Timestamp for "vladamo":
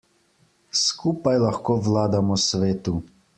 1.89-2.39